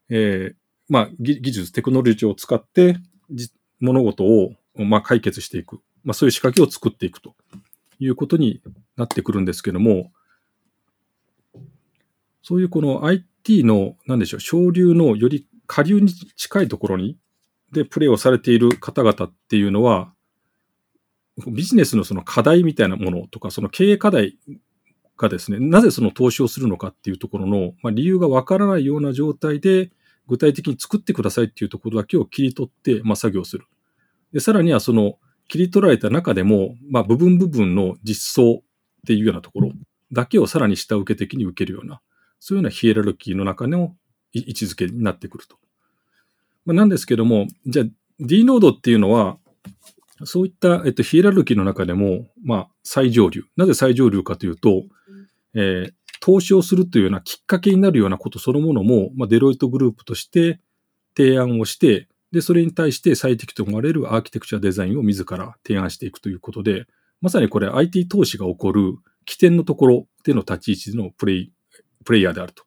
[0.09, 0.55] えー、
[0.89, 2.97] まあ技術、テクノロジーを使って
[3.79, 5.79] 物事をまあ解決していく。
[6.03, 7.35] まあそういう仕掛けを作っていくと
[7.99, 8.61] いうことに
[8.95, 10.11] なってくるんですけども、
[12.43, 17.17] そういうこの IT の、なんでしょう、省流のより下流に近いところに、
[17.71, 20.13] で、プレイをされている方々っていうのは、
[21.47, 24.37] ビジネスのその課題みたいなものとか、その経営課題
[25.17, 29.91] がですね、なぜその投資をするのかっていうところの、まあ、理由がわからないような状態で、
[30.27, 33.65] 具体的に作ってくださいっていうところだけを切り取って、まあ、作業する。
[34.33, 38.63] で、さらにはその切り取られた中でも、まあ、部分部分の実装っ
[39.05, 39.71] ていうようなところ
[40.11, 42.01] だけをさらに下請け的に受けるような、
[42.39, 43.95] そういうようなヒエラルキーの中の
[44.33, 45.57] 位置づけになってくると。
[46.65, 47.85] まあ、なんですけども、じゃあ
[48.19, 49.37] D ノードっていうのは、
[50.23, 53.43] そういった、えっと、ヒエラルキーの中でも、まあ、最上流。
[53.57, 54.83] なぜ最上流かというと、
[55.55, 60.59] えー、投資をするというようなきっかけになるようなことそのものも、まあ、デロイトグループとして
[61.15, 66.85] 提案をして、で、それに対して最適と思われるアーキテクチャデザインを自ら提案していくということで、
[67.21, 71.51] まさにこれ IT 投資が起こる起点のところでの立ち位置のプレイ、
[72.03, 72.63] プレイヤーであると。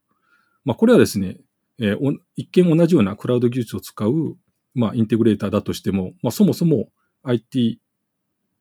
[0.64, 1.36] まあ、これはですね、
[1.80, 4.36] えー、一見同じようなクラウド技術を使う、
[4.74, 6.88] まあ、インテグレーターだとしても、まあ、そもそも
[7.22, 7.80] IT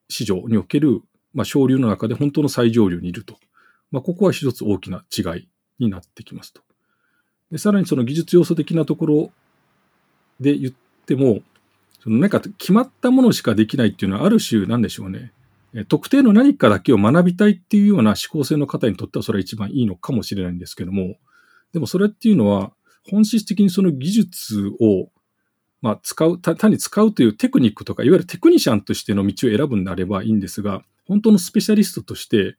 [0.09, 1.01] 市場における、
[1.33, 3.37] まあ、省流の中で本当の最上流にいると。
[3.91, 6.61] まあ、ここは一つ大きな違いになってきますと。
[7.51, 9.31] でさらにその技術要素的なところ
[10.39, 10.73] で言っ
[11.05, 11.41] ても、
[12.01, 15.31] そのなんか決まったものしかできないっていうのはある種なんでしょうね。
[15.89, 21.15] 特定の何かだけを学びたいっていうような思考性の方にとってはそれは一番いいのかもしれないんですけども、
[21.73, 22.71] でもそれっていうのは
[23.09, 25.09] 本質的にその技術を
[25.81, 32.57] まあ使う、単に使うというテクニックとか、いわゆるテクニシャンとしての道を選ぶんであればいいんですが、本当のスペシャリストとして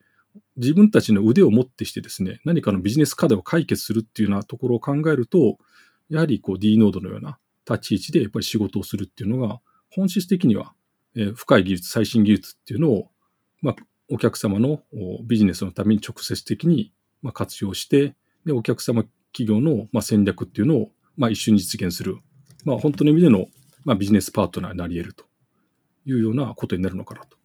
[0.58, 5.58] 自分たちの腕をもってしてですね、何かのビジネス課題を解決するっていうようなところを考えると、
[6.10, 10.74] やはりこう D ノードのような立ち位置でやっぱり仕事をするっていうのが、本質的には
[11.18, 13.10] え深い技術、最新技術っていうのを、
[13.60, 13.76] まあ、
[14.10, 14.82] お客様の
[15.24, 16.92] ビジネスのために直接的に
[17.22, 22.18] ま活用して、で、お客様企業のまあ戦略っていうのをまあ一緒に実現する、
[22.64, 23.46] まあ、本当の意味での
[23.84, 25.24] まあビジネスパートナーになり得ると
[26.06, 27.37] いうようなことになるのかなと。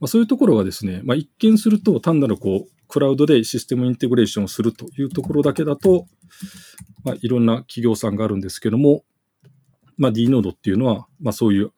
[0.00, 6.06] まあ、そういうところがですね、まあ、一見すると単なるこう、クラウドでシステムインテグレーションをするというところだけだと、
[7.04, 9.04] まあ、いろんな企業さんがあるんですけども、
[9.96, 11.72] まあ、D ノードっていうのは、まあ、そういう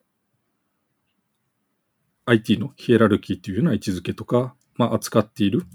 [2.25, 5.67] IT のヒエラルキーというような位置づけとか、まあ、扱っている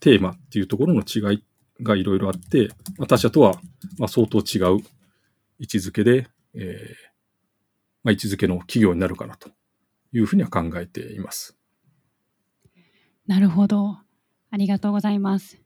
[0.00, 1.44] テーマっていうところの違い
[1.82, 3.60] がいろいろあって、まあ、他社とは
[3.98, 4.80] まあ相当違う
[5.58, 7.08] 位置づけで、えー
[8.04, 9.50] まあ、位置づけの企業になるかなと
[10.12, 11.57] いうふうには考えています。
[13.28, 13.98] なるほど。
[14.50, 15.60] ありがとうございます。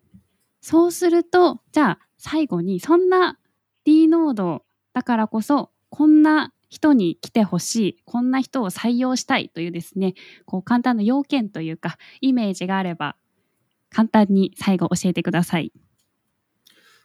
[0.61, 3.39] そうすると、じゃあ最後にそんな
[3.85, 13.17] D ノードだからこそこんな人に来てほしいこんな人を採用したいというですねこう簡単な要件というかイメージがあれば
[13.91, 15.73] 簡単に最後教えてください。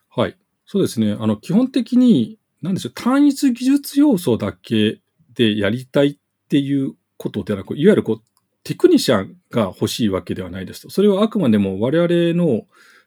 [0.10, 0.38] はい。
[0.66, 1.16] そうですね。
[1.20, 5.02] あの、基本的に、なんでしょう、単一技術要素だけ
[5.34, 6.18] でやりたいっ
[6.50, 8.22] ていうことではなく、いわゆるこう、
[8.68, 10.90] テクニシャンが欲しいわけではないですと。
[10.90, 12.64] それはあくまでも我々の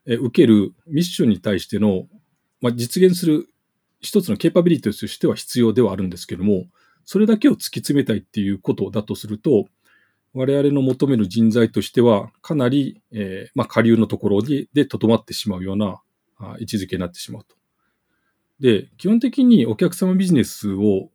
[0.07, 2.07] 受けるミッションに対しての、
[2.63, 3.47] まあ、実現する
[4.01, 6.65] 一つのケーパビリティとしては必要ではあるんですけども、
[7.05, 9.67] それだけを突き詰めたいっていうことだとすると、
[10.33, 16.01] 我々の求める人材としては、かなり、えー、まあ、下流のところにでとどまってしまうような
[16.39, 17.55] あ位置づけになってしまうと。
[18.61, 21.11] で、基本的にお客様ビジネスを、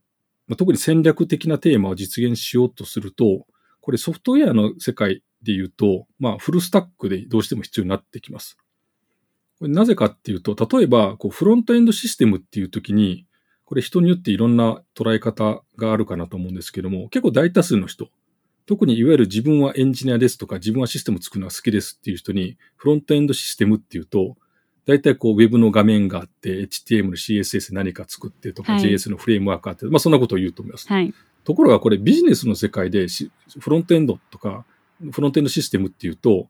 [0.48, 3.48] まあ、特に戦略的なテーマを実現しようとすると、
[3.86, 8.58] これソフトウェアの世界で言うと、まあ、フルスタックでどうしても必要になってきます。
[9.60, 13.28] これなぜかっていうと、例えば、こうフロントエンドシステムっていう時に、
[13.64, 18.10] これ人によっていろんな捉え方があるかなと思うんですけども、結構大多数の人、
[18.66, 24.36] 特にいわゆる自分はエンジニアですとか、自分はシステム作るのが好きですっていう人に、フロントエンドシステムっていうと、
[24.88, 30.88] 大体こう、ウェブの画面があって、HTML、CSS 何か作ってとか、はい、JS のフレームワークあって、まあそんなことを言うと思います。
[30.88, 31.14] はい、
[31.46, 33.08] ところがこれビジネスの世界で
[33.60, 34.66] フロントエンドとか、
[35.12, 36.50] フロントエンドシステムっていうと、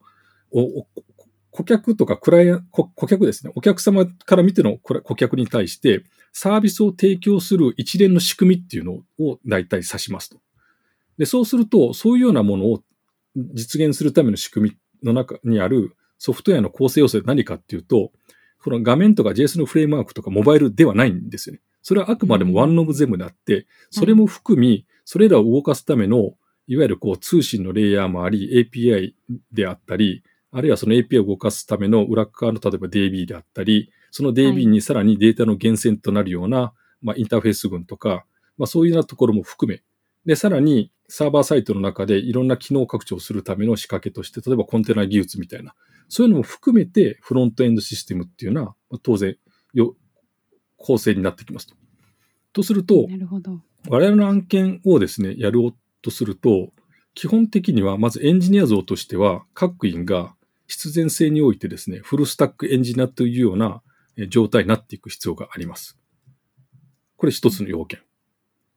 [1.50, 3.52] 顧客とかクライアント、顧客ですね。
[3.54, 10.38] お客様から見ての顧客に対してサービスを提供する一連の仕組みっていうのを大体指しますと。
[11.18, 12.82] で、そうすると、そういうようなものを
[13.54, 18.12] 実現するための仕組みの中にあるソフトウェアの構成要素で何かっていうと、
[18.62, 21.60] この画面とか JS のフレームワークとかモバイルではないんですよね。
[21.82, 26.34] それはあくまでもワンオブゼムであって、それも含み、それらを動かすための、
[26.66, 29.14] いわゆるこう通信のレイヤーもあり、API
[29.52, 38.26] であったり、あるいはその API を動かすための裏側の例えば DB であったり、その DB にさらにデータの源泉となるような、はい、まあ、インターフェース群とか、
[38.58, 39.82] まあ、そういうようなところも含め、
[40.24, 45.74] で、さらにサーバーサイドの中でいろんな機能拡張するための仕掛けとして、例えばコンテナ技術みたいな、
[46.08, 49.36] そういうのも含めてフロントエンドシステムっていうのは、まあ、当然
[49.72, 49.94] よ、
[50.76, 51.74] 構成になってきますと。
[52.52, 53.06] とすると、
[53.88, 56.72] 我々の案件をですね、やろうとすると、
[57.14, 60.34] 基本的にはまずエンジニア像としては、各員が
[60.66, 63.82] 必然性においてですね、フルスタックエンジニアというような
[64.28, 65.98] 状態になっていく必要があります。
[67.16, 68.00] これ一つの要件。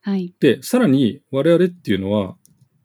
[0.01, 0.33] はい。
[0.39, 2.37] で、さらに我々っていうのは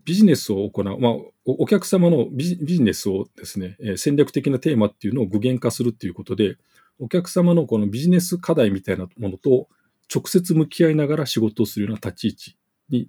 [0.04, 1.12] ビジネスを行う、まあ、
[1.44, 6.56] お客様のビジネスをですね、戦略的なテーマっていうのを具現化するっていうことで、
[6.98, 9.68] お客様のこのビジネス課題みたいなものと
[10.12, 12.58] 直接向き合いながら仕事をするような立ち位置
[12.90, 13.08] に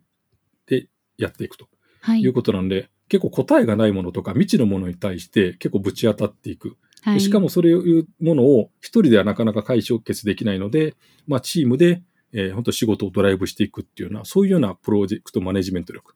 [0.68, 0.88] で
[1.18, 1.68] やっていくと
[2.12, 6.78] いうことなんで、結構答えがないものとか未知のものに対して結構ぶち当たっていく。
[7.02, 7.22] はい。
[7.22, 10.96] しかもそういうものを一人ではなかなか解消決できないので、
[11.28, 12.02] まあ、チームで、
[12.34, 16.16] えー本当仕事をドライブしていくっていうような、そういうようなプロジェクトマネジメント力。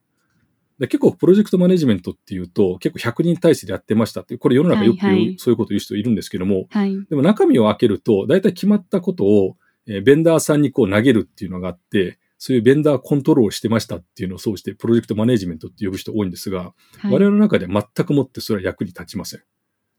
[0.80, 7.06] で結構プロジェクトマネジメントっていうと、結構100人体制でやってましたってこれ世の中よくはいはいそういうこと言う人いるんですけども、はい。
[7.10, 9.58] でも中身を開けると、大体決まったことを、
[9.90, 19.44] えーベンダーさんにこう投げるっていうのがあって、そういうベンダーコントロールをしてましたっていうのをそうして、プロジェクトマネジメントって呼ぶ人多いんですが、はい、我々の中では全くもってそれは役に立ちません。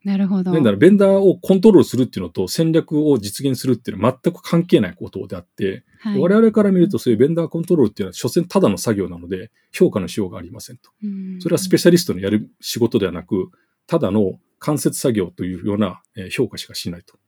[0.04, 0.52] なるほど。
[0.52, 10.90] なんだろう、ベンダーをコントロールするっていうのと戦略を実現するっていうのは全く関係ないことであって、はい我々から見るとそういうベンダーコントロールっていうのは所詮ただの作業なので、評価のしようがありませんと。
[11.04, 13.50] うんそれはスペシャリストのやる仕事ではなく、
[13.86, 17.18] ただの間接作業というようなえー評価しかしないと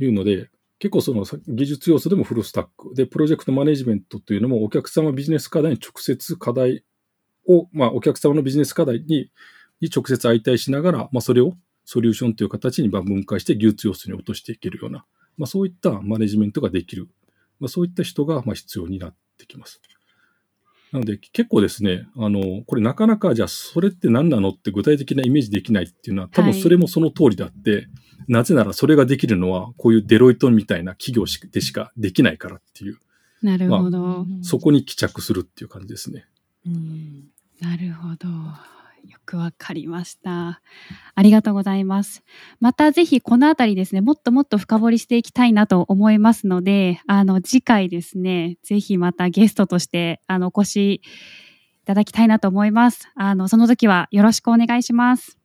[0.00, 2.94] いうので、結構その技術要素でもフルスタック。
[2.94, 6.84] で、プロジェクトマネジメントというのもお客様ビジネス課題に直接課題
[7.46, 9.30] を、まあお客様のビジネス課題に
[9.80, 11.54] に直接相対しながら、まあそれを
[11.84, 15.04] ソリューションという形に分解して技術要素に落としていけるような、
[15.36, 17.08] まあそういったマネジメントができる。
[17.60, 19.80] まあそういった人がまあ必要になってきます。
[20.94, 27.88] なので結構ですね、あの、これなかなかじゃあそれって何なのって具体的なイメージできないっていうのは多分それもその通りであって、
[28.28, 32.98] なぜならそれができるのはこういうデロイトみたいな企業しでしかできないからっていう、
[33.42, 34.24] なるほど。
[34.42, 36.26] そこに帰着するっていう感じですね。
[36.64, 37.24] うん
[37.60, 38.28] なるほど。
[39.06, 40.60] よくわかりました。
[41.14, 42.22] ありがとうございます。
[42.60, 51.00] またぜひこのあたりですね、もっともっと深掘りしていきたいなと思いますので、あの次回ですね、ぜひまたゲストとしてあのお越しい
[51.86, 53.10] ただきたいなと思います。
[53.14, 55.38] あのその時はよろしくお願いします。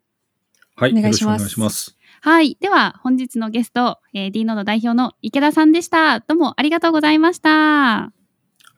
[0.76, 0.94] はい。
[0.94, 1.98] お願いしますます。
[2.22, 2.58] はい。
[2.62, 6.22] では本日のゲスト、えー、D ノード代表の池田さんでした。
[6.22, 7.50] どうもありがとうございました。
[7.50, 8.12] は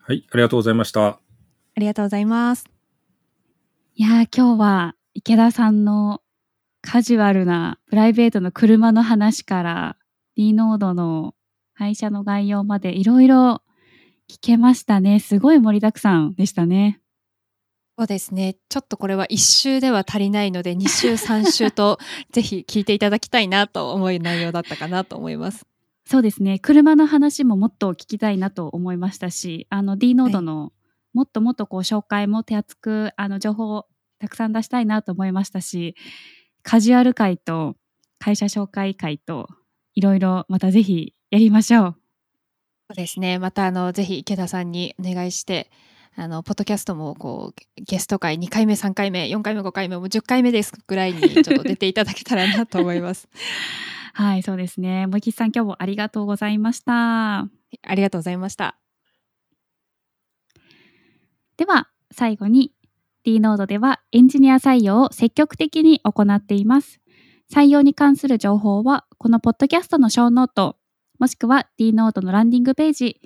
[0.08, 0.26] い。
[0.30, 1.06] ありがとうございました。
[1.06, 1.18] あ
[1.76, 2.71] りがとうございます。
[3.94, 6.22] いやー今日は池田さんの
[6.80, 9.96] カジュアルなプライベートの車の話から
[10.34, 11.34] D ノードの
[11.74, 13.60] 会社の概要までいろいろ
[14.30, 15.20] 聞けましたね。
[15.20, 17.02] すごい盛りだくさんでしたね。
[17.98, 18.56] そうですね。
[18.70, 21.98] ちょっとこれは一周では足りないので、二周、三周と
[22.32, 25.66] ぜひ聞いていただきたいなと思う内容だったかなと思います。
[26.06, 26.58] そうですね。
[26.58, 30.72] 車の話ももっと聞きたいなと思いましたし、あの D ノードの
[31.12, 33.86] もっともっとこう紹介も手厚くあの情報を
[34.18, 35.96] たくさん出したいなと思いましたし、
[36.62, 37.76] カジュアル会と
[38.18, 39.48] 会社紹介会と
[39.94, 41.96] いろいろまたぜひやりましょう。
[42.92, 43.38] そうですね。
[43.38, 45.70] また、あの、ぜひ池田さんにお願いして、
[46.14, 53.28] あの、ポッドキャストも、こう、ゲスト会2回目、3回目、4回目、5回目、もう10回目ですぐらいに、ちょっと出ていただけたらなと思います。
[54.12, 55.06] はい、そうですね。
[55.06, 57.38] もいきさん、今日もありがとうございました。
[57.38, 57.48] あ
[57.94, 58.81] りがとうございました。
[61.62, 62.72] では、最後に
[63.22, 66.98] D ノードではエンジニア採用を積極的に行っています。
[67.54, 70.76] 採用に関する情報は、このポッドキャストのショーノート、
[71.20, 73.20] もしくは D ノードのランディングページ、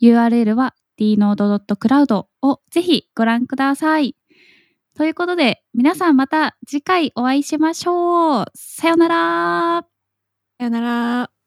[0.00, 4.16] URL は dnode.cloud をぜひご覧ください。
[4.96, 8.46] ということで、皆さんまた次回お会いしましょう。
[8.54, 9.86] さよなら。
[10.58, 11.41] さよなら。